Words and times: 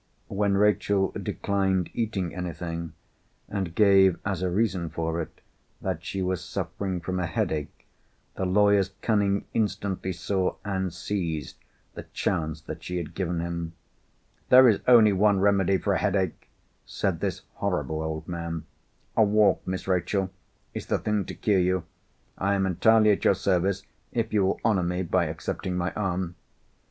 When 0.29 0.57
Rachel 0.57 1.11
declined 1.11 1.91
eating 1.93 2.33
anything, 2.33 2.93
and 3.47 3.75
gave 3.75 4.17
as 4.25 4.41
a 4.41 4.49
reason 4.49 4.89
for 4.89 5.21
it 5.21 5.41
that 5.79 6.03
she 6.03 6.23
was 6.23 6.43
suffering 6.43 6.99
from 7.01 7.19
a 7.19 7.27
headache, 7.27 7.85
the 8.35 8.45
lawyer's 8.47 8.89
cunning 9.03 9.45
instantly 9.53 10.11
saw, 10.11 10.55
and 10.65 10.91
seized, 10.91 11.55
the 11.93 12.01
chance 12.13 12.61
that 12.61 12.83
she 12.83 12.97
had 12.97 13.13
given 13.13 13.41
him. 13.41 13.73
"There 14.49 14.67
is 14.67 14.79
only 14.87 15.13
one 15.13 15.39
remedy 15.39 15.77
for 15.77 15.93
a 15.93 15.99
headache," 15.99 16.49
said 16.83 17.19
this 17.19 17.43
horrible 17.57 18.01
old 18.01 18.27
man. 18.27 18.65
"A 19.15 19.21
walk, 19.23 19.61
Miss 19.67 19.87
Rachel, 19.87 20.31
is 20.73 20.87
the 20.87 20.97
thing 20.97 21.25
to 21.25 21.35
cure 21.35 21.59
you. 21.59 21.83
I 22.39 22.55
am 22.55 22.65
entirely 22.65 23.11
at 23.11 23.23
your 23.23 23.35
service, 23.35 23.83
if 24.11 24.33
you 24.33 24.43
will 24.45 24.59
honour 24.65 24.81
me 24.81 25.03
by 25.03 25.25
accepting 25.25 25.77
my 25.77 25.93
arm." 25.93 26.33